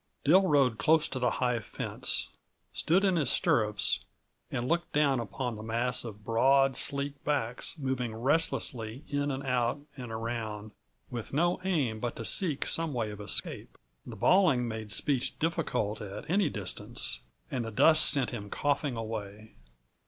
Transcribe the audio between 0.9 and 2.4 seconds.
to the high fence,